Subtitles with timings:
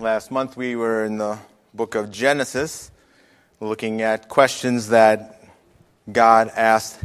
[0.00, 1.38] Last month we were in the
[1.72, 2.90] book of Genesis
[3.60, 5.40] looking at questions that
[6.10, 6.98] God asked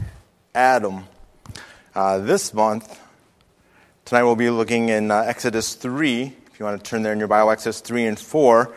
[0.56, 1.04] Adam.
[1.94, 3.00] Uh, this month,
[4.06, 7.20] tonight we'll be looking in uh, Exodus 3, if you want to turn there in
[7.20, 8.76] your Bible, Exodus 3 and 4,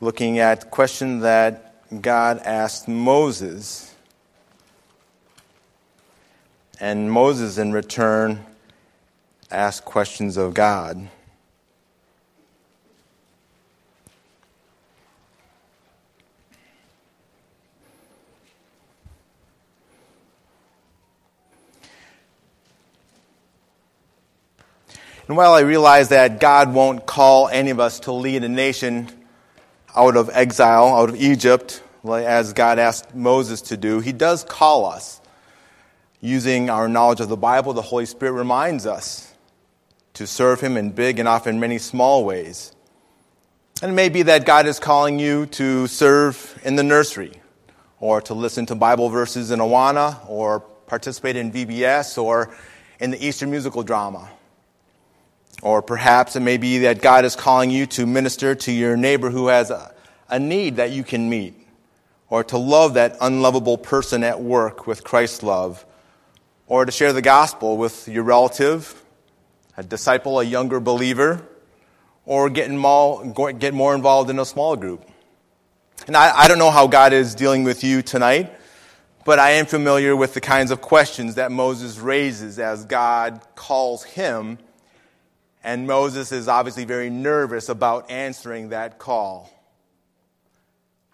[0.00, 3.94] looking at questions that God asked Moses.
[6.80, 8.44] And Moses, in return,
[9.52, 11.08] asked questions of God.
[25.32, 29.08] And while I realize that God won't call any of us to lead a nation
[29.96, 34.84] out of exile, out of Egypt, as God asked Moses to do, He does call
[34.84, 35.22] us.
[36.20, 39.32] Using our knowledge of the Bible, the Holy Spirit reminds us
[40.12, 42.76] to serve Him in big and often many small ways.
[43.80, 47.40] And it may be that God is calling you to serve in the nursery,
[48.00, 52.54] or to listen to Bible verses in Awana, or participate in VBS, or
[53.00, 54.28] in the Easter musical drama
[55.62, 59.30] or perhaps it may be that God is calling you to minister to your neighbor
[59.30, 59.94] who has a,
[60.28, 61.54] a need that you can meet,
[62.28, 65.86] or to love that unlovable person at work with Christ's love,
[66.66, 69.02] or to share the gospel with your relative,
[69.76, 71.46] a disciple, a younger believer,
[72.26, 75.08] or get more, get more involved in a small group.
[76.06, 78.52] And I, I don't know how God is dealing with you tonight,
[79.24, 84.02] but I am familiar with the kinds of questions that Moses raises as God calls
[84.02, 84.58] him
[85.64, 89.50] and Moses is obviously very nervous about answering that call.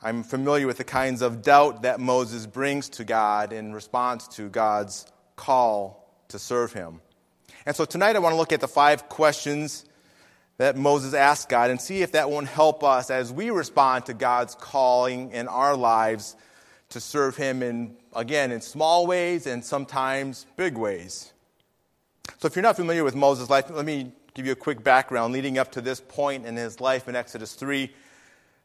[0.00, 4.48] I'm familiar with the kinds of doubt that Moses brings to God in response to
[4.48, 7.00] God's call to serve him.
[7.66, 9.84] And so tonight I want to look at the five questions
[10.56, 14.14] that Moses asked God and see if that won't help us as we respond to
[14.14, 16.36] God's calling in our lives
[16.91, 21.32] to serve him in again in small ways and sometimes big ways.
[22.38, 25.34] So if you're not familiar with Moses' life, let me give you a quick background
[25.34, 27.93] leading up to this point in his life in Exodus 3.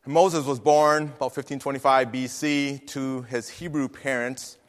[0.06, 4.60] Moses was born about 1525 BC to his Hebrew parents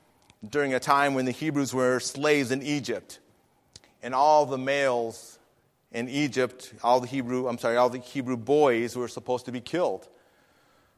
[0.48, 3.19] during a time when the Hebrews were slaves in Egypt.
[4.03, 5.38] And all the males
[5.93, 9.60] in Egypt, all the Hebrew, I'm sorry, all the Hebrew boys were supposed to be
[9.60, 10.09] killed.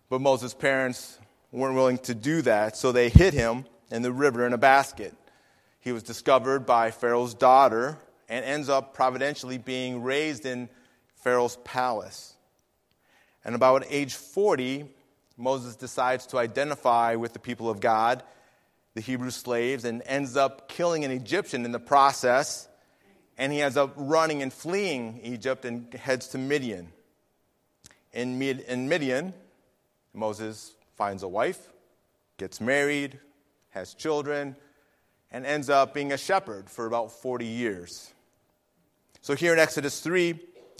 [0.08, 1.18] But Moses' parents
[1.50, 5.16] weren't willing to do that, so they hid him in the river in a basket.
[5.80, 10.68] He was discovered by Pharaoh's daughter, and ends up providentially being raised in
[11.16, 12.34] Pharaoh's palace.
[13.44, 14.86] And about age 40,
[15.36, 18.22] Moses decides to identify with the people of God,
[18.94, 22.68] the Hebrew slaves, and ends up killing an Egyptian in the process.
[23.38, 26.88] And he ends up running and fleeing Egypt and heads to Midian.
[28.12, 29.34] In, in Midian,
[30.14, 31.70] Moses finds a wife,
[32.38, 33.18] gets married,
[33.70, 34.56] has children,
[35.30, 38.14] and ends up being a shepherd for about 40 years.
[39.26, 40.38] So here in Exodus 3,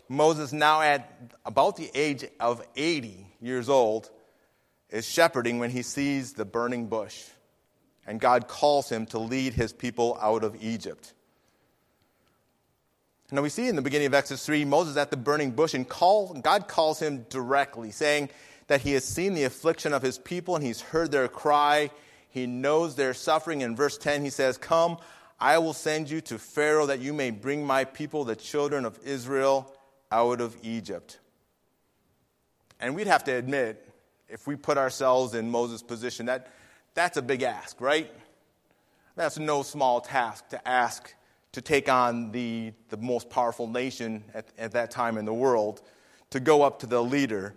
[0.09, 4.09] Moses, now at about the age of 80 years old,
[4.89, 7.25] is shepherding when he sees the burning bush.
[8.07, 11.13] And God calls him to lead his people out of Egypt.
[13.33, 15.89] Now we see in the beginning of Exodus 3, Moses at the burning bush, and
[15.89, 18.29] call, God calls him directly, saying
[18.69, 21.91] that he has seen the affliction of his people and he's heard their cry.
[22.29, 23.63] He knows their suffering.
[23.63, 24.99] In verse 10, he says, Come,
[25.39, 28.99] I will send you to Pharaoh that you may bring my people, the children of
[29.05, 29.73] Israel,
[30.11, 31.19] out of Egypt.
[32.81, 33.87] And we'd have to admit,
[34.29, 36.53] if we put ourselves in Moses' position, that
[36.95, 38.11] that's a big ask, right?
[39.15, 41.15] That's no small task to ask
[41.53, 45.81] to take on the, the most powerful nation at, at that time in the world,
[46.31, 47.55] to go up to the leader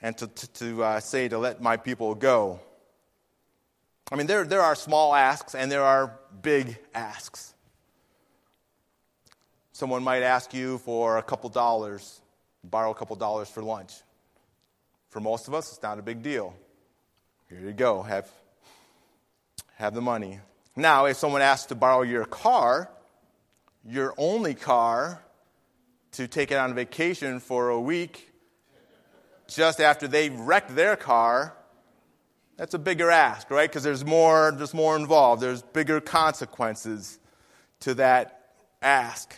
[0.00, 2.60] and to, to, to uh, say to let my people go.
[4.12, 7.54] I mean, there, there are small asks and there are big asks.
[9.72, 12.20] Someone might ask you for a couple dollars,
[12.62, 13.92] borrow a couple dollars for lunch.
[15.08, 16.54] For most of us, it's not a big deal.
[17.48, 18.28] Here you go, have,
[19.76, 20.40] have the money.
[20.76, 22.90] Now, if someone asks to borrow your car,
[23.84, 25.20] your only car,
[26.12, 28.32] to take it on vacation for a week,
[29.48, 31.54] just after they wrecked their car,
[32.56, 33.68] that's a bigger ask, right?
[33.68, 35.42] Because there's more, there's more involved.
[35.42, 37.18] There's bigger consequences
[37.80, 39.36] to that ask.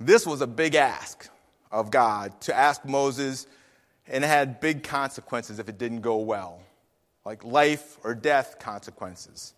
[0.00, 1.28] This was a big ask
[1.70, 3.46] of God to ask Moses,
[4.06, 6.60] and it had big consequences if it didn't go well,
[7.24, 9.54] like life or death consequences.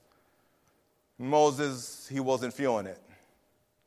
[1.18, 3.00] Moses, he wasn't feeling it.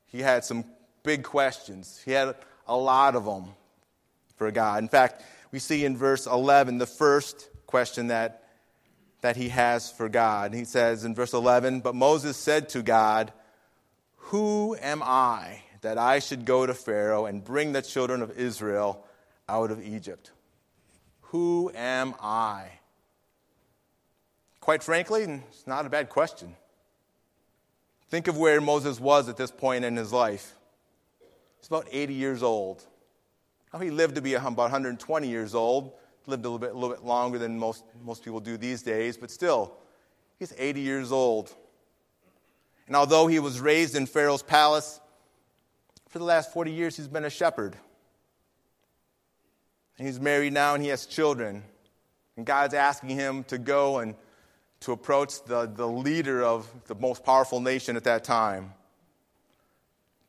[0.07, 0.65] He had some
[1.03, 2.01] big questions.
[2.03, 2.35] He had
[2.67, 3.45] a lot of them
[4.37, 4.81] for God.
[4.81, 8.43] In fact, we see in verse 11 the first question that,
[9.21, 10.55] that he has for God.
[10.55, 13.31] He says in verse 11, But Moses said to God,
[14.15, 19.05] Who am I that I should go to Pharaoh and bring the children of Israel
[19.47, 20.31] out of Egypt?
[21.21, 22.69] Who am I?
[24.59, 26.55] Quite frankly, it's not a bad question.
[28.09, 30.55] Think of where Moses was at this point in his life.
[31.59, 32.83] He's about 80 years old.
[33.71, 35.93] Now, he lived to be about 120 years old,
[36.29, 39.17] lived a little bit, a little bit longer than most, most people do these days,
[39.17, 39.73] but still,
[40.37, 41.53] he's 80 years old.
[42.87, 44.99] And although he was raised in Pharaoh's palace,
[46.09, 47.75] for the last 40 years he's been a shepherd.
[49.97, 51.63] And he's married now and he has children.
[52.37, 54.15] And God's asking him to go and
[54.81, 58.73] to approach the, the leader of the most powerful nation at that time.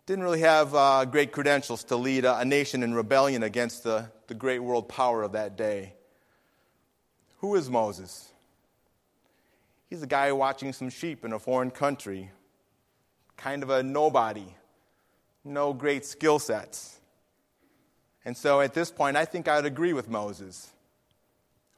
[0.07, 4.11] Didn't really have uh, great credentials to lead a, a nation in rebellion against the,
[4.27, 5.95] the great world power of that day.
[7.39, 8.31] Who is Moses?
[9.89, 12.31] He's a guy watching some sheep in a foreign country,
[13.37, 14.55] kind of a nobody,
[15.45, 17.01] no great skill sets.
[18.25, 20.71] And so at this point, I think I'd agree with Moses.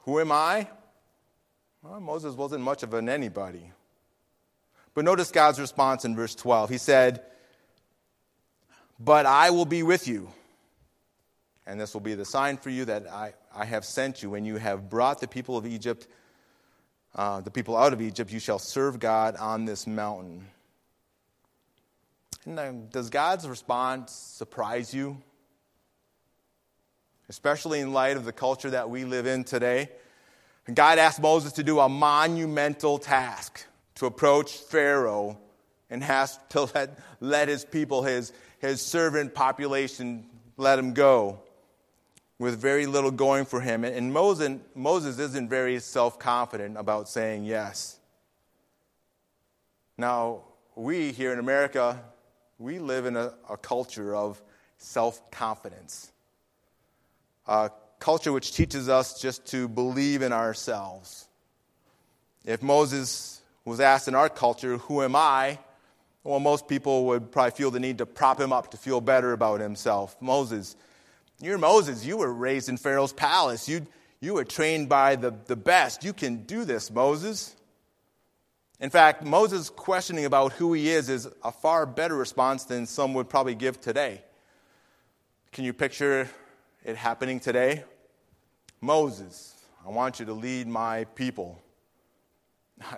[0.00, 0.68] Who am I?
[1.82, 3.72] Well, Moses wasn't much of an anybody.
[4.94, 6.70] But notice God's response in verse 12.
[6.70, 7.22] He said,
[9.04, 10.28] But I will be with you.
[11.66, 14.30] And this will be the sign for you that I, I have sent you.
[14.30, 16.06] When you have brought the people of Egypt,
[17.14, 20.46] uh, the people out of Egypt, you shall serve God on this mountain.
[22.44, 25.20] And, uh, does God's response surprise you?
[27.28, 29.90] Especially in light of the culture that we live in today.
[30.72, 33.64] God asked Moses to do a monumental task
[33.96, 35.38] to approach Pharaoh
[35.90, 38.32] and has to let, let his people, his,
[38.62, 40.24] his servant population,
[40.56, 41.40] let him go
[42.38, 43.84] with very little going for him.
[43.84, 47.98] And Moses, Moses isn't very self confident about saying yes.
[49.98, 50.42] Now,
[50.74, 52.00] we here in America,
[52.58, 54.40] we live in a, a culture of
[54.78, 56.10] self confidence.
[57.46, 61.28] a culture which teaches us just to believe in ourselves.
[62.44, 65.58] If Moses was asked in our culture, Who am I?
[66.24, 69.32] Well, most people would probably feel the need to prop him up to feel better
[69.32, 70.16] about himself.
[70.20, 70.76] Moses,
[71.40, 72.04] you're Moses.
[72.04, 73.68] You were raised in Pharaoh's palace.
[73.68, 73.86] You,
[74.20, 76.04] you were trained by the, the best.
[76.04, 77.56] You can do this, Moses.
[78.78, 83.14] In fact, Moses' questioning about who he is is a far better response than some
[83.14, 84.22] would probably give today.
[85.50, 86.28] Can you picture
[86.84, 87.84] it happening today?
[88.80, 89.54] Moses,
[89.84, 91.60] I want you to lead my people.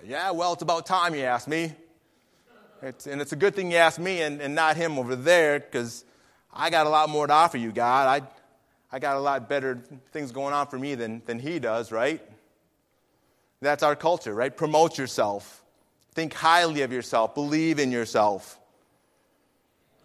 [0.02, 1.74] Yeah, well, it's about time you asked me.
[2.84, 5.58] It's, and it's a good thing you asked me and, and not him over there
[5.58, 6.04] because
[6.52, 8.22] I got a lot more to offer you, God.
[8.22, 8.26] I,
[8.94, 9.80] I got a lot better
[10.12, 12.20] things going on for me than, than he does, right?
[13.62, 14.54] That's our culture, right?
[14.54, 15.64] Promote yourself,
[16.12, 18.58] think highly of yourself, believe in yourself.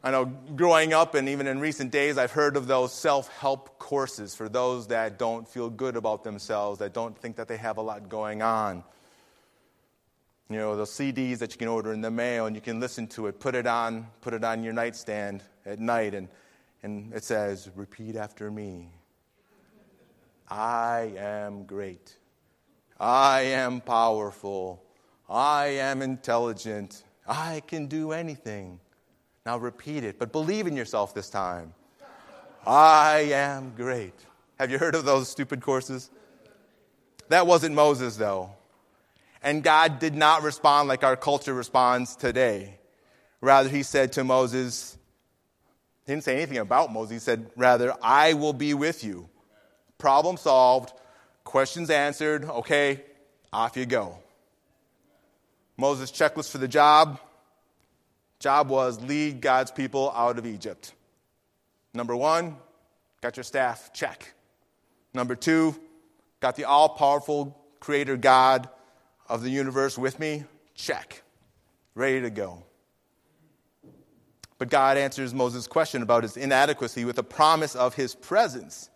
[0.01, 3.77] I know growing up and even in recent days, I've heard of those self help
[3.77, 7.75] courses for those that don't feel good about themselves, that don't think that they have
[7.75, 8.85] a lot going on.
[10.51, 13.05] You know, those CDs that you can order in the mail and you can listen
[13.09, 16.27] to it, put it on, put it on your nightstand at night, and,
[16.81, 18.89] and it says, Repeat after me.
[20.49, 22.17] I am great.
[22.99, 24.83] I am powerful.
[25.29, 27.03] I am intelligent.
[27.27, 28.79] I can do anything.
[29.45, 31.75] Now repeat it, but believe in yourself this time.
[32.65, 34.15] I am great.
[34.57, 36.09] Have you heard of those stupid courses?
[37.27, 38.55] That wasn't Moses, though.
[39.41, 42.77] And God did not respond like our culture responds today.
[43.41, 44.97] Rather, he said to Moses,
[46.05, 47.11] he didn't say anything about Moses.
[47.11, 49.29] He said, rather, I will be with you.
[49.97, 50.91] Problem solved,
[51.43, 52.43] questions answered.
[52.43, 53.01] Okay,
[53.53, 54.17] off you go.
[55.77, 57.19] Moses' checklist for the job
[58.39, 60.93] Job was lead God's people out of Egypt.
[61.93, 62.55] Number one,
[63.21, 64.33] got your staff, check.
[65.13, 65.75] Number two,
[66.39, 68.69] got the all powerful creator God
[69.29, 70.43] of the universe with me,
[70.75, 71.23] check.
[71.95, 72.63] Ready to go.
[74.57, 78.89] But God answers Moses' question about his inadequacy with a promise of his presence.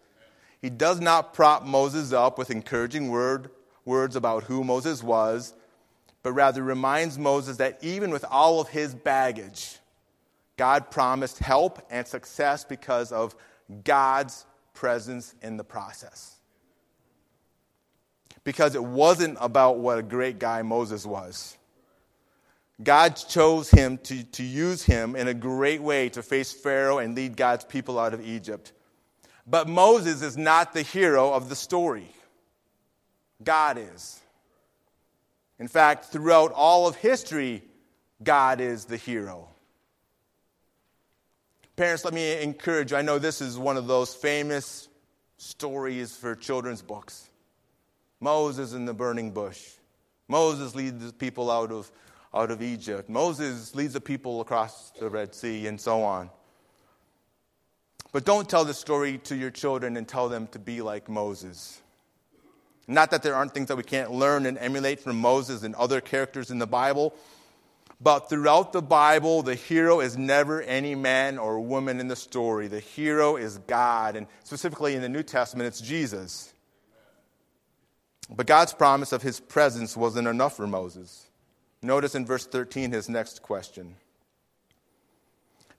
[0.62, 3.50] He does not prop Moses up with encouraging word,
[3.86, 5.54] words about who Moses was
[6.24, 9.78] but rather reminds Moses that even with all of his baggage,
[10.58, 13.36] God promised help and success because of
[13.84, 16.38] God's presence in the process.
[18.44, 21.58] Because it wasn't about what a great guy Moses was.
[22.82, 27.16] God chose him to, to use him in a great way to face Pharaoh and
[27.16, 28.74] lead God's people out of Egypt.
[29.46, 32.10] But Moses is not the hero of the story.
[33.44, 34.20] God is.
[35.60, 37.64] In fact, throughout all of history,
[38.24, 39.48] God is the hero.
[41.76, 42.98] Parents, let me encourage you.
[42.98, 44.88] I know this is one of those famous
[45.38, 47.30] stories for children's books
[48.24, 49.62] Moses in the burning bush.
[50.28, 51.92] Moses leads the people out of,
[52.34, 53.10] out of Egypt.
[53.10, 56.30] Moses leads the people across the Red Sea, and so on.
[58.14, 61.82] But don't tell the story to your children and tell them to be like Moses.
[62.88, 66.00] Not that there aren't things that we can't learn and emulate from Moses and other
[66.00, 67.14] characters in the Bible,
[68.00, 72.68] but throughout the Bible, the hero is never any man or woman in the story.
[72.68, 76.53] The hero is God, and specifically in the New Testament, it's Jesus.
[78.36, 81.28] But God's promise of his presence wasn't enough for Moses.
[81.84, 83.96] Notice in verse 13 his next question.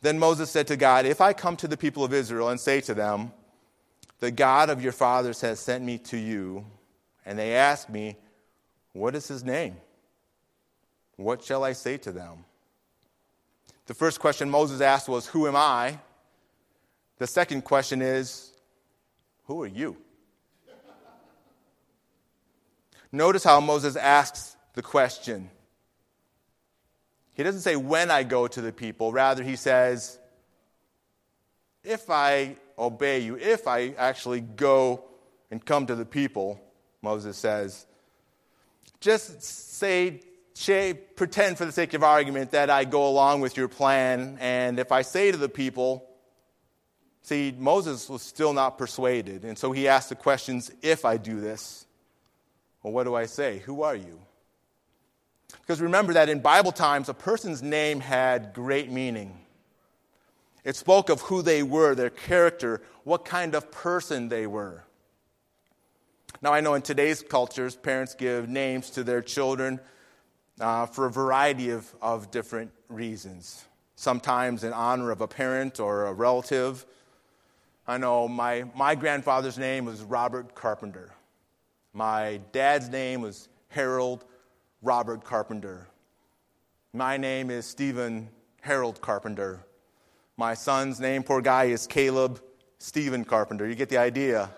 [0.02, 2.80] Then Moses said to God, If I come to the people of Israel and say
[2.82, 3.32] to them,
[4.20, 6.64] The God of your fathers has sent me to you,
[7.26, 8.16] and they ask me,
[8.92, 9.76] What is his name?
[11.16, 12.44] What shall I say to them?
[13.86, 15.98] The first question Moses asked was, Who am I?
[17.18, 18.52] The second question is,
[19.46, 19.96] Who are you?
[23.14, 25.48] Notice how Moses asks the question.
[27.34, 29.12] He doesn't say, when I go to the people.
[29.12, 30.18] Rather, he says,
[31.84, 35.04] if I obey you, if I actually go
[35.52, 36.60] and come to the people,
[37.02, 37.86] Moses says,
[39.00, 40.20] just say,
[40.54, 44.38] say, pretend for the sake of argument that I go along with your plan.
[44.40, 46.04] And if I say to the people,
[47.22, 49.44] see, Moses was still not persuaded.
[49.44, 51.83] And so he asked the questions, if I do this,
[52.84, 53.60] well, what do I say?
[53.60, 54.20] Who are you?
[55.62, 59.38] Because remember that in Bible times, a person's name had great meaning.
[60.64, 64.84] It spoke of who they were, their character, what kind of person they were.
[66.42, 69.80] Now, I know in today's cultures, parents give names to their children
[70.60, 73.64] uh, for a variety of, of different reasons.
[73.96, 76.84] Sometimes in honor of a parent or a relative.
[77.86, 81.13] I know my, my grandfather's name was Robert Carpenter.
[81.96, 84.24] My dad's name was Harold
[84.82, 85.86] Robert Carpenter.
[86.92, 88.30] My name is Stephen
[88.62, 89.64] Harold Carpenter.
[90.36, 92.42] My son's name, poor guy, is Caleb
[92.80, 93.68] Stephen Carpenter.
[93.68, 94.50] You get the idea.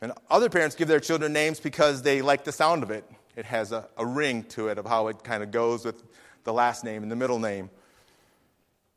[0.00, 3.04] and other parents give their children names because they like the sound of it.
[3.36, 6.02] It has a, a ring to it of how it kind of goes with
[6.44, 7.68] the last name and the middle name.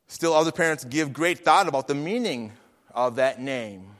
[0.06, 2.52] Still, other parents give great thought about the meaning
[2.94, 3.90] of that name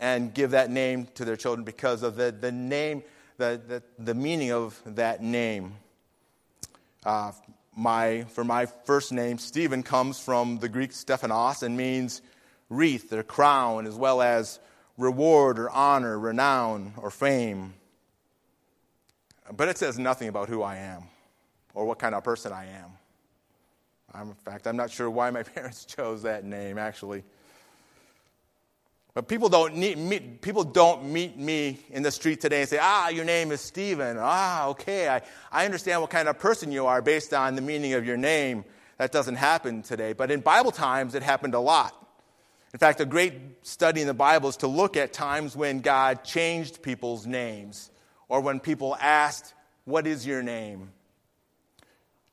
[0.00, 3.02] and give that name to their children because of the, the name
[3.38, 5.74] the, the, the meaning of that name.
[7.04, 7.32] Uh,
[7.76, 12.20] my, for my first name, Stephen, comes from the Greek Stephanos and means
[12.68, 14.58] wreath or crown, as well as
[14.96, 17.74] reward or honor, renown or fame.
[19.56, 21.04] But it says nothing about who I am
[21.72, 22.90] or what kind of person I am.
[24.12, 27.22] I'm, in fact, I'm not sure why my parents chose that name, actually.
[29.18, 32.78] But people don't, need, meet, people don't meet me in the street today and say,
[32.80, 34.16] ah, your name is Stephen.
[34.16, 37.94] Ah, okay, I, I understand what kind of person you are based on the meaning
[37.94, 38.64] of your name.
[38.96, 40.12] That doesn't happen today.
[40.12, 41.96] But in Bible times, it happened a lot.
[42.72, 43.34] In fact, a great
[43.66, 47.90] study in the Bible is to look at times when God changed people's names
[48.28, 49.52] or when people asked,
[49.84, 50.92] What is your name?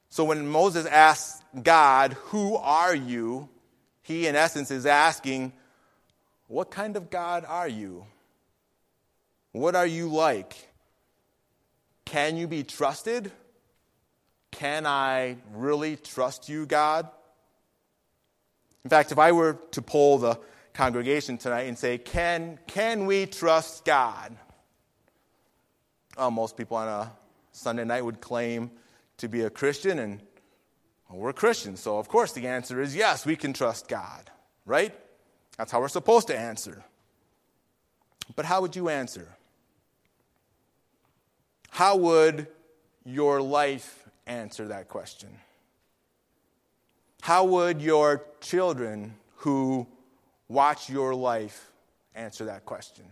[0.10, 3.50] So when Moses asks God, Who are you?
[4.04, 5.52] he, in essence, is asking,
[6.48, 8.06] what kind of God are you?
[9.52, 10.56] What are you like?
[12.06, 13.32] Can you be trusted?
[14.52, 17.10] Can I really trust you, God?
[18.84, 20.40] In fact, if I were to poll the
[20.74, 24.36] congregation tonight and say, Can, can we trust God?
[26.18, 27.12] Well, most people on a
[27.52, 28.72] Sunday night would claim
[29.18, 30.22] to be a Christian, and
[31.10, 34.30] well, we're Christians, so of course the answer is yes, we can trust God,
[34.66, 34.94] right?
[35.58, 36.84] That's how we're supposed to answer.
[38.36, 39.30] But how would you answer?
[41.70, 42.48] How would
[43.06, 45.30] your life answer that question?
[47.22, 49.88] How would your children who
[50.48, 51.72] watch your life
[52.14, 53.06] answer that question?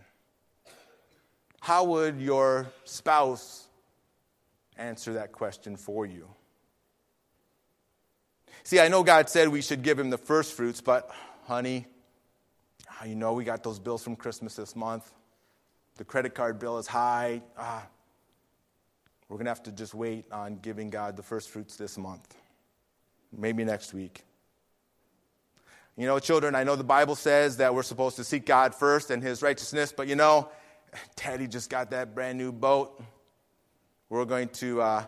[1.60, 3.66] How would your spouse
[4.76, 6.28] answer that question for you?
[8.62, 11.10] See, I know God said we should give him the first fruits, but
[11.46, 11.86] honey,
[13.00, 15.12] Ah, you know, we got those bills from Christmas this month.
[15.96, 17.42] The credit card bill is high.
[17.58, 17.86] Ah,
[19.28, 22.36] we're going to have to just wait on giving God the first fruits this month,
[23.36, 24.24] maybe next week.
[25.96, 29.10] You know, children, I know the Bible says that we're supposed to seek God first
[29.10, 30.50] and his righteousness, but you know,
[31.16, 33.02] Daddy just got that brand new boat.
[34.08, 35.04] We're going to, uh,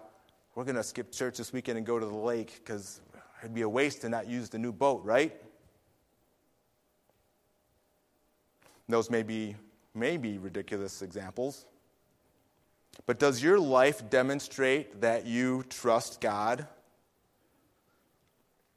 [0.55, 3.01] we're going to skip church this weekend and go to the lake because
[3.43, 5.33] it'd be a waste to not use the new boat, right?
[8.89, 9.57] Those may be,
[9.95, 11.67] may be ridiculous examples.
[13.05, 16.67] But does your life demonstrate that you trust God?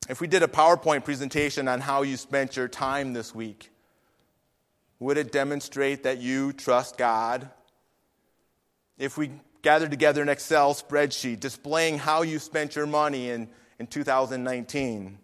[0.10, 3.70] If we did a PowerPoint presentation on how you spent your time this week,
[5.00, 7.50] would it demonstrate that you trust God?
[8.98, 13.88] If we gathered together an Excel spreadsheet displaying how you spent your money in, in
[13.88, 15.18] 2019,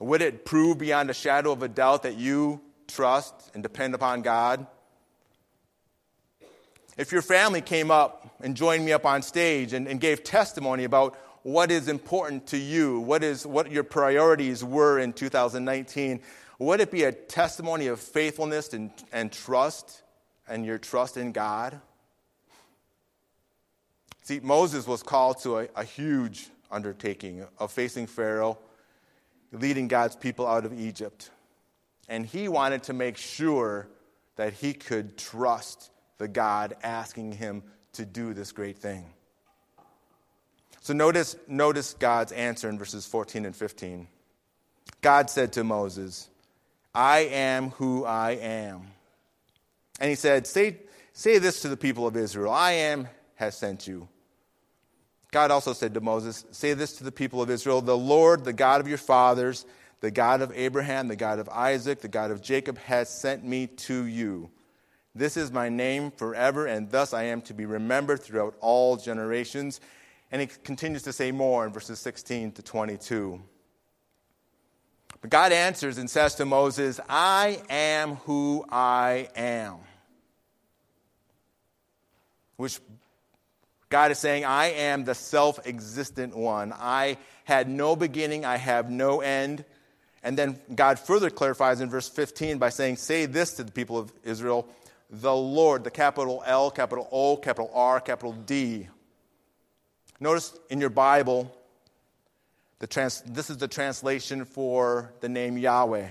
[0.00, 4.22] would it prove beyond a shadow of a doubt that you trust and depend upon
[4.22, 4.66] God?
[6.96, 10.84] If your family came up and joined me up on stage and, and gave testimony
[10.84, 16.20] about what is important to you, what, is, what your priorities were in 2019,
[16.58, 20.02] would it be a testimony of faithfulness and, and trust
[20.48, 21.80] and your trust in God?
[24.22, 28.58] See, Moses was called to a, a huge undertaking of facing Pharaoh,
[29.52, 31.30] leading God's people out of Egypt.
[32.08, 33.88] And he wanted to make sure
[34.36, 37.62] that he could trust the God asking him
[37.94, 39.04] to do this great thing.
[40.80, 44.06] So notice, notice God's answer in verses 14 and 15.
[45.00, 46.28] God said to Moses,
[46.94, 48.88] I am who I am.
[49.98, 50.76] And he said, Say,
[51.12, 54.08] say this to the people of Israel I am has sent you.
[55.30, 58.52] God also said to Moses, Say this to the people of Israel The Lord, the
[58.52, 59.66] God of your fathers,
[60.04, 63.66] the God of Abraham, the God of Isaac, the God of Jacob, has sent me
[63.66, 64.50] to you.
[65.14, 69.80] This is my name forever, and thus I am to be remembered throughout all generations.
[70.30, 73.40] And he continues to say more in verses 16 to 22.
[75.22, 79.76] But God answers and says to Moses, I am who I am.
[82.56, 82.78] Which
[83.88, 86.74] God is saying, I am the self existent one.
[86.74, 89.64] I had no beginning, I have no end.
[90.24, 93.98] And then God further clarifies in verse 15 by saying, Say this to the people
[93.98, 94.66] of Israel
[95.10, 98.88] the Lord, the capital L, capital O, capital R, capital D.
[100.18, 101.54] Notice in your Bible,
[102.78, 106.08] the trans- this is the translation for the name Yahweh,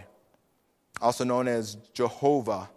[1.01, 2.69] also known as Jehovah.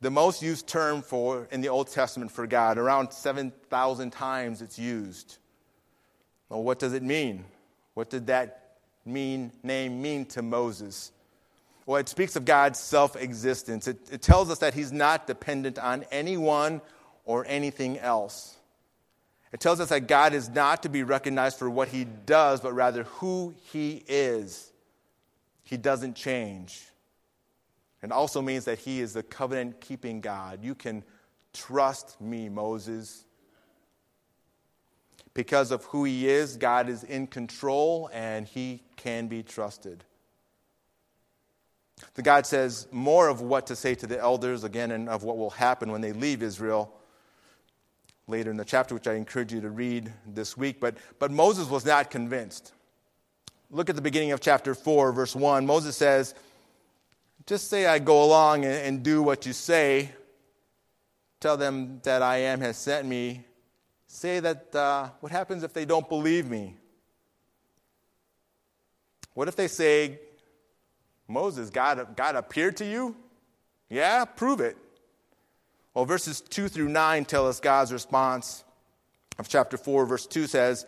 [0.00, 4.78] The most used term for in the Old Testament for God, around 7,000 times it's
[4.78, 5.38] used.
[6.48, 7.44] Well, what does it mean?
[7.94, 8.63] What did that
[9.04, 11.12] mean name mean to Moses?
[11.86, 13.88] Well, it speaks of God's self existence.
[13.88, 16.80] It, it tells us that he's not dependent on anyone
[17.24, 18.56] or anything else.
[19.52, 22.72] It tells us that God is not to be recognized for what he does, but
[22.72, 24.72] rather who he is.
[25.62, 26.82] He doesn't change.
[28.02, 30.62] It also means that he is the covenant keeping God.
[30.62, 31.04] You can
[31.52, 33.24] trust me, Moses.
[35.34, 40.04] Because of who he is, God is in control and he can be trusted.
[42.14, 45.36] The God says more of what to say to the elders, again, and of what
[45.36, 46.94] will happen when they leave Israel
[48.26, 50.80] later in the chapter, which I encourage you to read this week.
[50.80, 52.72] But, but Moses was not convinced.
[53.70, 55.66] Look at the beginning of chapter 4, verse 1.
[55.66, 56.34] Moses says,
[57.46, 60.10] Just say I go along and, and do what you say.
[61.40, 63.44] Tell them that I am has sent me.
[64.14, 66.76] Say that, uh, what happens if they don't believe me?
[69.34, 70.20] What if they say,
[71.26, 73.16] Moses, God, God appeared to you?
[73.90, 74.76] Yeah, prove it.
[75.94, 78.62] Well, verses 2 through 9 tell us God's response
[79.36, 80.06] of chapter 4.
[80.06, 80.86] Verse 2 says,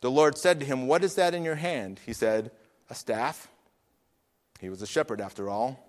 [0.00, 1.98] The Lord said to him, What is that in your hand?
[2.06, 2.52] He said,
[2.90, 3.48] A staff.
[4.60, 5.84] He was a shepherd after all.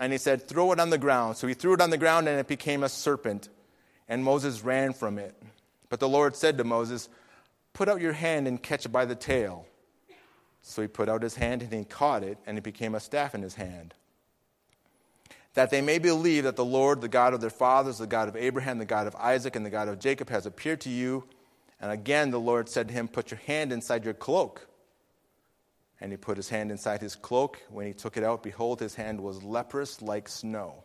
[0.00, 1.36] And he said, Throw it on the ground.
[1.36, 3.48] So he threw it on the ground, and it became a serpent.
[4.08, 5.40] And Moses ran from it.
[5.88, 7.08] But the Lord said to Moses,
[7.72, 9.66] Put out your hand and catch it by the tail.
[10.62, 13.34] So he put out his hand and he caught it, and it became a staff
[13.34, 13.94] in his hand.
[15.54, 18.36] That they may believe that the Lord, the God of their fathers, the God of
[18.36, 21.24] Abraham, the God of Isaac, and the God of Jacob, has appeared to you.
[21.80, 24.66] And again the Lord said to him, Put your hand inside your cloak.
[26.00, 27.60] And he put his hand inside his cloak.
[27.70, 30.84] When he took it out, behold, his hand was leprous like snow.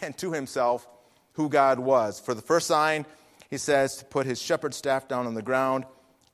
[0.00, 0.86] and to himself
[1.34, 2.20] who God was.
[2.20, 3.06] For the first sign,
[3.50, 5.84] he says to put his shepherd's staff down on the ground,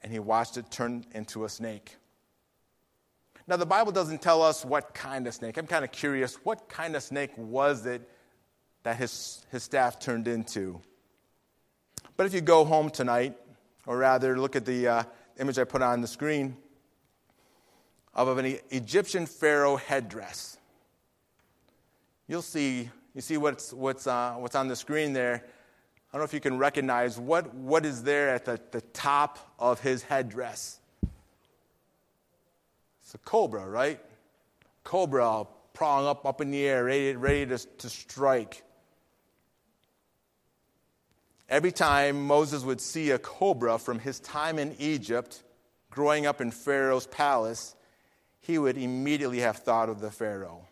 [0.03, 1.97] and he watched it turn into a snake.
[3.49, 5.57] Now, the Bible doesn't tell us what kind of snake.
[5.57, 8.09] I'm kind of curious, what kind of snake was it
[8.83, 10.81] that his, his staff turned into?
[12.16, 13.37] But if you go home tonight,
[13.87, 15.03] or rather look at the uh,
[15.38, 16.57] image I put on the screen
[18.14, 20.59] of an Egyptian pharaoh headdress,
[22.27, 25.42] you'll see, you see what's, what's, uh, what's on the screen there.
[25.42, 29.40] I don't know if you can recognize what, what is there at the, the top
[29.59, 30.78] of his headdress.
[33.02, 33.98] It's a cobra, right?
[34.85, 38.62] Cobra prong up, up in the air, ready, ready to, to strike.
[41.48, 45.42] Every time Moses would see a cobra from his time in Egypt,
[45.90, 47.74] growing up in Pharaoh's palace,
[48.40, 50.67] he would immediately have thought of the Pharaoh.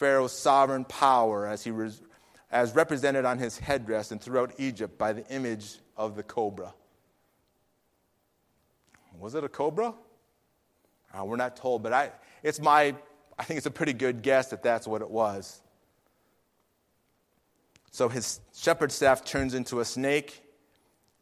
[0.00, 2.00] Pharaoh's sovereign power as he was
[2.50, 6.72] as represented on his headdress and throughout Egypt by the image of the cobra.
[9.18, 9.92] Was it a cobra?
[11.12, 12.94] Uh, we're not told, but I, it's my,
[13.38, 15.60] I think it's a pretty good guess that that's what it was.
[17.90, 20.42] So his shepherd staff turns into a snake,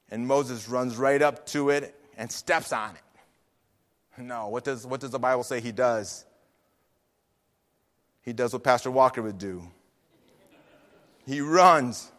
[0.09, 4.23] and Moses runs right up to it and steps on it.
[4.23, 6.25] No, what does, what does the Bible say he does?
[8.29, 9.71] He does what Pastor Walker would do
[11.25, 12.11] he runs.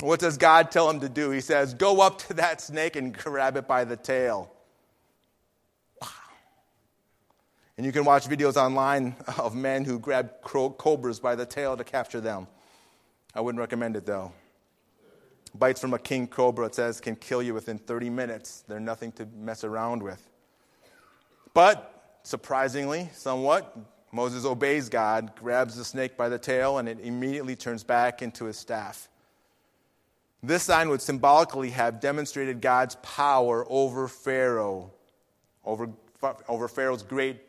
[0.00, 1.30] What does God tell him to do?
[1.30, 4.52] He says, Go up to that snake and grab it by the tail.
[7.76, 11.84] And you can watch videos online of men who grab cobras by the tail to
[11.84, 12.48] capture them.
[13.36, 14.32] I wouldn't recommend it though.
[15.54, 18.64] Bites from a king cobra, it says, can kill you within 30 minutes.
[18.66, 20.28] They're nothing to mess around with.
[21.54, 23.76] But, surprisingly, somewhat,
[24.12, 28.44] Moses obeys God, grabs the snake by the tail, and it immediately turns back into
[28.44, 29.08] his staff.
[30.42, 34.92] This sign would symbolically have demonstrated God's power over Pharaoh,
[35.64, 35.88] over,
[36.46, 37.40] over Pharaoh's great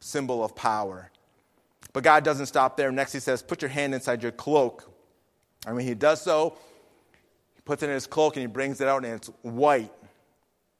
[0.00, 1.10] symbol of power.
[1.92, 2.90] But God doesn't stop there.
[2.92, 4.92] Next, he says, Put your hand inside your cloak.
[5.66, 6.56] I mean, he does so.
[7.54, 9.92] He puts it in his cloak and he brings it out, and it's white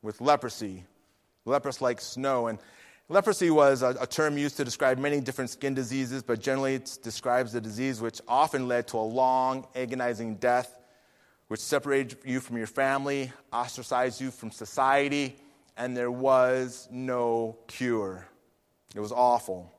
[0.03, 0.85] with leprosy,
[1.45, 2.49] leprous like snow.
[2.49, 2.59] And
[3.12, 6.98] Leprosy was a, a, term used to describe many different skin diseases, but generally it
[7.03, 10.79] describes a disease which often led to a long, agonizing death,
[11.48, 15.37] which separated you from your family, ostracized you from society,
[15.77, 18.27] and there was no cure.
[18.94, 19.70] It was awful.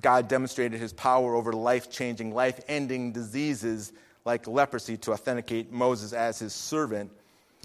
[0.00, 3.92] God demonstrated his power over life changing, life ending diseases
[4.24, 7.10] like leprosy to authenticate Moses as his servant.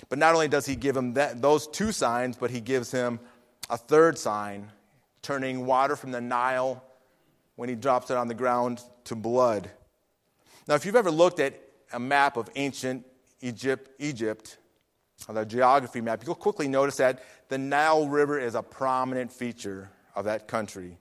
[0.10, 3.20] But not only does he give him that, those two signs, but he gives him
[3.72, 4.70] a third sign,
[5.22, 6.84] turning water from the Nile
[7.56, 9.72] when he drops it on the ground to blood.
[10.68, 11.60] Now, if you've ever looked at
[11.94, 13.06] a map of ancient
[13.40, 14.58] Egypt, Egypt,
[15.28, 19.90] or the geography map, you'll quickly notice that the Nile River is a prominent feature
[20.16, 20.98] of that country.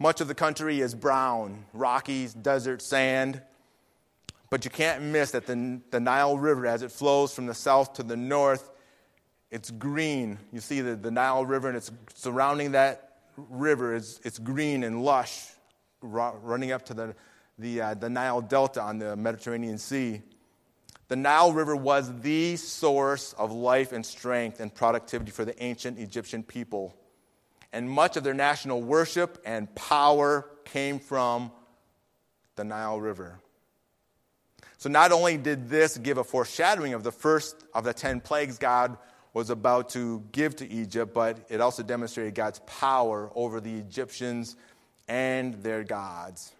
[0.00, 3.40] Much of the country is brown, rocky, desert sand.
[4.50, 7.94] But you can't miss that the, the Nile River, as it flows from the south
[7.94, 8.70] to the north,
[9.56, 10.38] it's green.
[10.52, 13.94] You see the, the Nile River, and it's surrounding that river.
[13.94, 15.46] It's, it's green and lush,
[16.02, 17.14] running up to the,
[17.58, 20.20] the, uh, the Nile Delta on the Mediterranean Sea.
[21.08, 25.98] The Nile River was the source of life and strength and productivity for the ancient
[25.98, 26.94] Egyptian people.
[27.72, 31.50] And much of their national worship and power came from
[32.56, 33.38] the Nile River.
[34.76, 38.58] So, not only did this give a foreshadowing of the first of the ten plagues
[38.58, 38.98] God
[39.36, 44.56] was about to give to Egypt, but it also demonstrated God's power over the Egyptians
[45.08, 46.52] and their gods.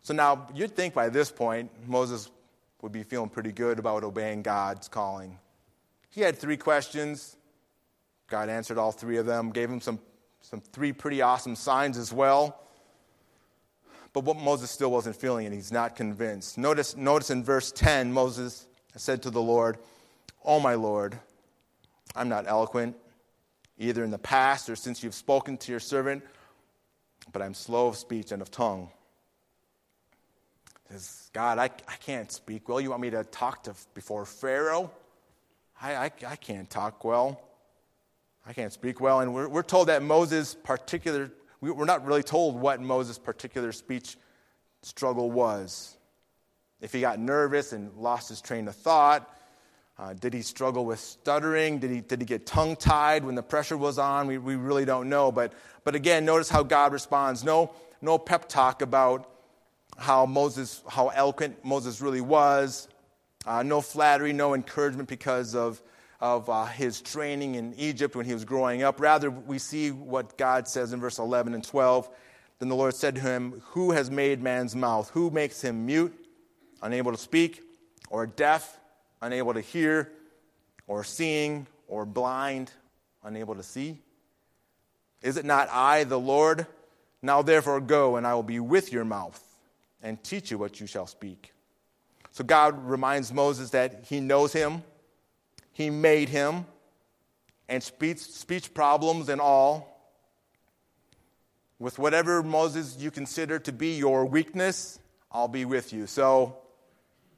[0.00, 2.30] So now you'd think by this point Moses
[2.80, 5.38] would be feeling pretty good about obeying God's calling.
[6.08, 7.36] He had three questions.
[8.30, 9.98] God answered all three of them, gave him some,
[10.40, 12.58] some three pretty awesome signs as well.
[14.14, 16.56] But what Moses still wasn't feeling, and he's not convinced.
[16.56, 19.76] Notice, notice in verse 10, Moses said to the Lord,
[20.48, 21.18] Oh, my Lord,
[22.16, 22.96] I'm not eloquent,
[23.76, 26.24] either in the past or since you've spoken to your servant,
[27.34, 28.88] but I'm slow of speech and of tongue.
[30.90, 32.80] Says, God, I, I can't speak well.
[32.80, 34.90] You want me to talk to before Pharaoh?
[35.82, 37.42] I, I, I can't talk well.
[38.46, 39.20] I can't speak well.
[39.20, 41.30] And we're, we're told that Moses' particular,
[41.60, 44.16] we're not really told what Moses' particular speech
[44.80, 45.98] struggle was.
[46.80, 49.34] If he got nervous and lost his train of thought,
[49.98, 51.78] Uh, did he struggle with stuttering?
[51.78, 54.28] Did he, did he get tongue tied when the pressure was on?
[54.28, 55.32] We, we really don't know.
[55.32, 57.42] But, but again, notice how God responds.
[57.42, 59.28] No, no pep talk about
[59.96, 62.88] how Moses, how eloquent Moses really was.
[63.44, 65.82] Uh, no flattery, no encouragement because of,
[66.20, 69.00] of uh, his training in Egypt when he was growing up.
[69.00, 72.08] Rather, we see what God says in verse 11 and 12.
[72.60, 75.10] Then the Lord said to him, Who has made man's mouth?
[75.10, 76.14] Who makes him mute,
[76.82, 77.62] unable to speak,
[78.10, 78.78] or deaf,
[79.20, 80.12] unable to hear,
[80.86, 82.70] or seeing, or blind,
[83.22, 83.98] unable to see?
[85.22, 86.66] Is it not I, the Lord?
[87.22, 89.42] Now therefore go, and I will be with your mouth,
[90.02, 91.52] and teach you what you shall speak.
[92.30, 94.82] So God reminds Moses that he knows him,
[95.72, 96.66] he made him,
[97.68, 99.98] and speech, speech problems and all
[101.78, 104.98] with whatever, Moses, you consider to be your weakness,
[105.30, 106.06] I'll be with you.
[106.08, 106.56] So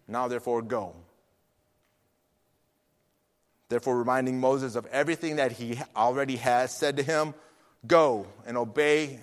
[0.08, 0.94] now, therefore, go.
[3.70, 7.34] Therefore, reminding Moses of everything that he already has said to him
[7.86, 9.20] go and obey.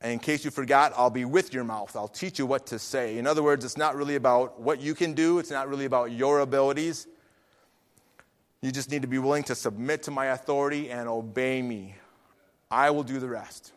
[0.00, 1.94] And in case you forgot, I'll be with your mouth.
[1.94, 3.16] I'll teach you what to say.
[3.16, 6.10] In other words, it's not really about what you can do, it's not really about
[6.10, 7.06] your abilities.
[8.60, 11.94] You just need to be willing to submit to my authority and obey me.
[12.68, 13.72] I will do the rest.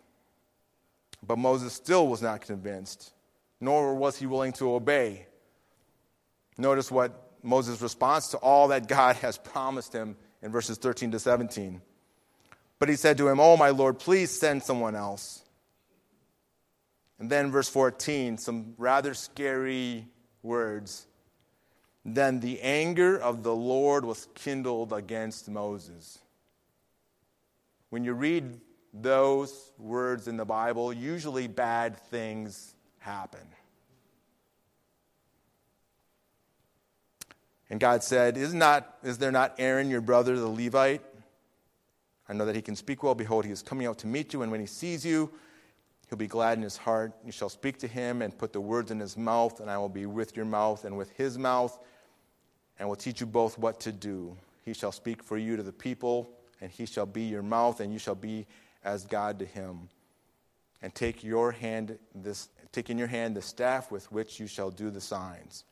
[1.26, 3.14] But Moses still was not convinced,
[3.62, 5.28] nor was he willing to obey.
[6.58, 11.20] Notice what Moses' response to all that God has promised him in verses 13 to
[11.20, 11.82] 17.
[12.80, 15.44] But he said to him, Oh, my Lord, please send someone else.
[17.20, 20.08] And then, verse 14, some rather scary
[20.44, 21.08] words.
[22.06, 26.20] Then the anger of the Lord was kindled against Moses.
[27.90, 28.62] When you read
[28.94, 33.46] those words in the Bible, usually bad things happen.
[37.70, 41.02] And God said, is, not, is there not Aaron, your brother, the Levite?
[42.30, 43.16] I know that he can speak well.
[43.16, 45.32] Behold, he is coming out to meet you, and when he sees you,
[46.10, 47.14] he'll be glad in his heart.
[47.26, 49.90] You shall speak to him and put the words in his mouth, and I will
[49.90, 51.78] be with your mouth and with his mouth,
[52.80, 54.36] and will teach you both what to do.
[54.64, 56.30] He shall speak for you to the people,
[56.62, 58.46] and he shall be your mouth, and you shall be
[58.84, 59.90] as God to him.
[60.82, 64.70] And take your hand this take in your hand the staff with which you shall
[64.70, 65.64] do the signs.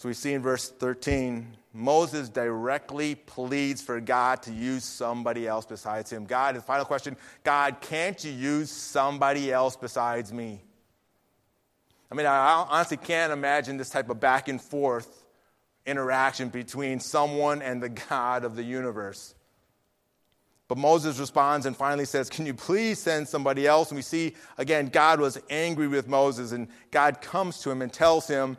[0.00, 5.66] So we see in verse 13, Moses directly pleads for God to use somebody else
[5.66, 6.24] besides him.
[6.24, 10.62] God, the final question God, can't you use somebody else besides me?
[12.10, 15.22] I mean, I honestly can't imagine this type of back and forth
[15.84, 19.34] interaction between someone and the God of the universe.
[20.66, 23.90] But Moses responds and finally says, Can you please send somebody else?
[23.90, 27.92] And we see, again, God was angry with Moses, and God comes to him and
[27.92, 28.56] tells him,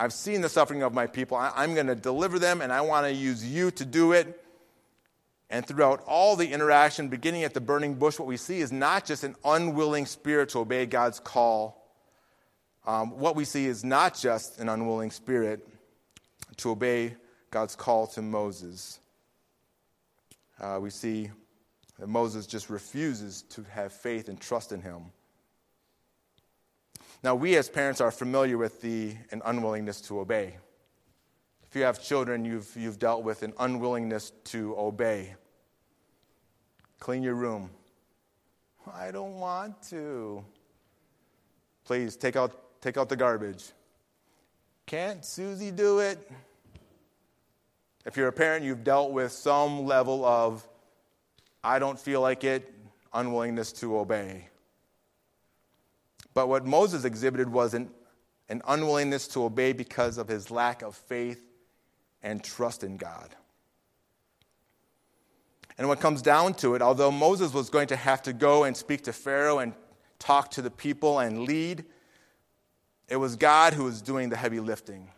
[0.00, 1.36] I've seen the suffering of my people.
[1.36, 4.42] I'm going to deliver them, and I want to use you to do it.
[5.50, 9.04] And throughout all the interaction, beginning at the burning bush, what we see is not
[9.04, 11.88] just an unwilling spirit to obey God's call.
[12.86, 15.68] Um, what we see is not just an unwilling spirit
[16.58, 17.16] to obey
[17.50, 19.00] God's call to Moses
[20.60, 21.30] uh, we see
[21.98, 25.06] that Moses just refuses to have faith and trust in him.
[27.22, 30.56] Now, we as parents are familiar with the an unwillingness to obey.
[31.68, 35.34] If you have children, you've, you've dealt with an unwillingness to obey.
[36.98, 37.70] Clean your room.
[38.92, 40.44] I don't want to.
[41.84, 43.64] Please take out, take out the garbage.
[44.86, 46.30] Can't Susie do it?
[48.04, 50.66] If you're a parent, you've dealt with some level of,
[51.62, 52.74] I don't feel like it,
[53.12, 54.48] unwillingness to obey.
[56.34, 57.90] But what Moses exhibited was an,
[58.48, 61.42] an unwillingness to obey because of his lack of faith
[62.22, 63.34] and trust in God.
[65.78, 68.76] And what comes down to it, although Moses was going to have to go and
[68.76, 69.72] speak to Pharaoh and
[70.18, 71.84] talk to the people and lead,
[73.08, 75.08] it was God who was doing the heavy lifting.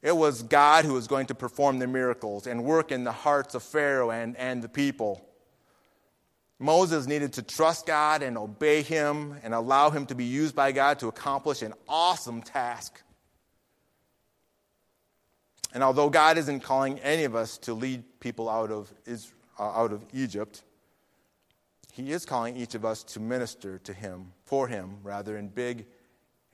[0.00, 3.54] It was God who was going to perform the miracles and work in the hearts
[3.54, 5.24] of Pharaoh and, and the people.
[6.62, 10.70] Moses needed to trust God and obey him and allow him to be used by
[10.70, 13.02] God to accomplish an awesome task.
[15.74, 19.70] And although God isn't calling any of us to lead people out of, Israel, uh,
[19.70, 20.62] out of Egypt,
[21.92, 25.86] He is calling each of us to minister to Him, for Him, rather, in big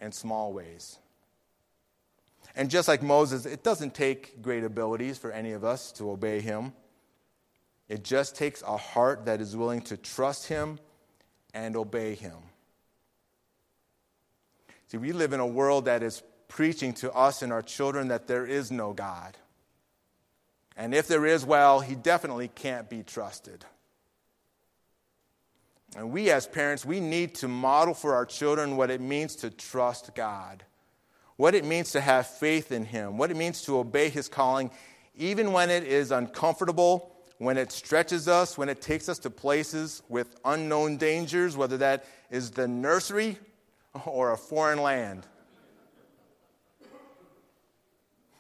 [0.01, 0.99] and small ways.
[2.57, 6.41] And just like Moses, it doesn't take great abilities for any of us to obey
[6.41, 6.73] him.
[7.89, 10.79] It just takes a heart that is willing to trust him
[11.55, 12.37] and obey him.
[14.89, 18.27] See, we live in a world that is preaching to us and our children that
[18.27, 19.37] there is no God.
[20.77, 23.65] And if there is, well, he definitely can't be trusted.
[25.97, 29.51] And we, as parents, we need to model for our children what it means to
[29.51, 30.63] trust God,
[31.37, 34.71] what it means to have faith in Him, what it means to obey His calling,
[35.17, 40.03] even when it is uncomfortable, when it stretches us, when it takes us to places
[40.09, 43.39] with unknown dangers, whether that is the nursery
[44.05, 45.27] or a foreign land.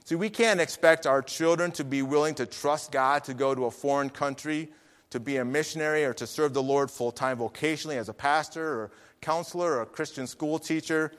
[0.04, 3.66] See, we can't expect our children to be willing to trust God to go to
[3.66, 4.70] a foreign country
[5.10, 8.80] to be a missionary or to serve the Lord full time vocationally as a pastor
[8.80, 11.12] or counselor or a Christian school teacher,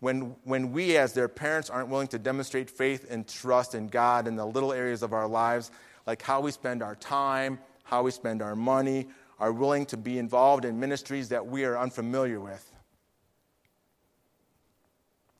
[0.00, 4.26] when, when we as their parents aren't willing to demonstrate faith and trust in God
[4.26, 5.70] in the little areas of our lives,
[6.06, 10.18] like how we spend our time, how we spend our money, are willing to be
[10.18, 12.70] involved in ministries that we are unfamiliar with.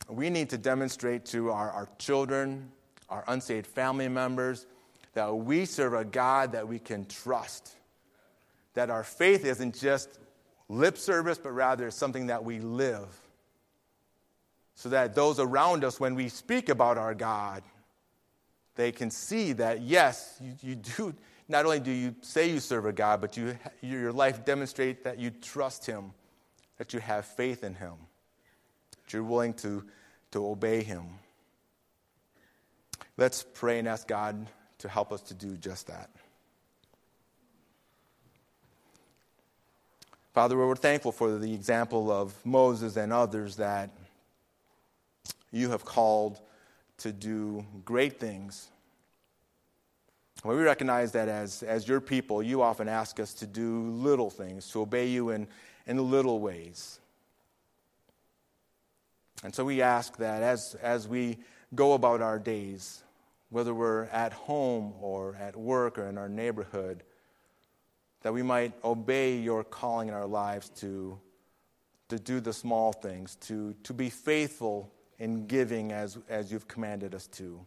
[0.09, 2.71] We need to demonstrate to our, our children,
[3.09, 4.67] our unsaved family members,
[5.15, 7.77] that we serve a God that we can trust
[8.75, 10.19] that our faith isn't just
[10.69, 13.09] lip service, but rather something that we live.
[14.75, 17.63] So that those around us, when we speak about our God,
[18.75, 21.15] they can see that, yes, you, you do,
[21.49, 25.19] not only do you say you serve a God, but you, your life demonstrates that
[25.19, 26.13] you trust Him,
[26.79, 27.95] that you have faith in Him,
[28.91, 29.85] that you're willing to,
[30.33, 31.05] to obey Him.
[33.17, 34.47] Let's pray and ask God
[34.79, 36.11] to help us to do just that.
[40.33, 43.91] Father, we're thankful for the example of Moses and others that
[45.53, 46.41] you have called
[46.99, 48.69] to do great things.
[50.45, 54.71] we recognize that as, as your people, you often ask us to do little things,
[54.71, 55.47] to obey you in,
[55.87, 57.01] in little ways.
[59.43, 61.39] And so we ask that as, as we
[61.75, 63.03] go about our days,
[63.51, 67.03] whether we're at home or at work or in our neighborhood,
[68.23, 71.21] that we might obey your calling in our lives to,
[72.09, 77.15] to do the small things, to, to be faithful in giving as, as you've commanded
[77.15, 77.61] us to,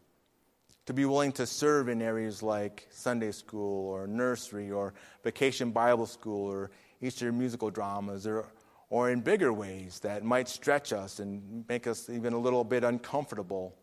[0.86, 6.06] to be willing to serve in areas like Sunday school or nursery or vacation Bible
[6.06, 8.48] school or Easter musical dramas or,
[8.90, 12.84] or in bigger ways that might stretch us and make us even a little bit
[12.84, 13.76] uncomfortable.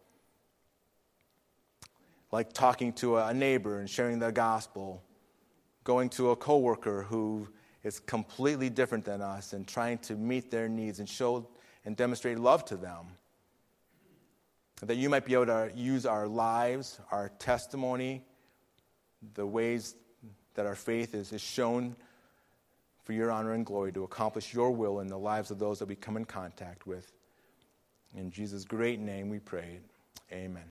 [2.32, 5.02] Like talking to a neighbor and sharing the gospel
[5.84, 7.46] going to a coworker who
[7.84, 11.46] is completely different than us and trying to meet their needs and show
[11.84, 13.06] and demonstrate love to them.
[14.82, 18.22] That you might be able to use our lives, our testimony,
[19.34, 19.94] the ways
[20.54, 21.96] that our faith is, is shown
[23.04, 25.88] for your honor and glory to accomplish your will in the lives of those that
[25.88, 27.12] we come in contact with.
[28.16, 29.78] In Jesus' great name we pray.
[30.32, 30.62] Amen.